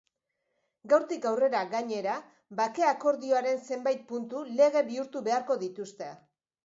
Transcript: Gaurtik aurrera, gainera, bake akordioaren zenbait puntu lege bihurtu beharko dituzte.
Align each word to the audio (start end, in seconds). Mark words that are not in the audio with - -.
Gaurtik 0.93 1.25
aurrera, 1.31 1.59
gainera, 1.73 2.15
bake 2.61 2.87
akordioaren 2.93 3.63
zenbait 3.71 4.01
puntu 4.13 4.43
lege 4.63 4.87
bihurtu 4.89 5.23
beharko 5.29 5.59
dituzte. 5.67 6.09